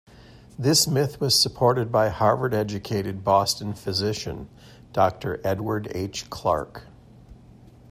This 0.57 0.87
myth 0.87 1.21
was 1.21 1.39
supported 1.39 1.91
by 1.91 2.09
Harvard-educated 2.09 3.23
Boston 3.23 3.75
physician 3.75 4.49
Doctor 4.93 5.39
Edward 5.43 5.91
H. 5.93 6.27
Clarke. 6.31 6.85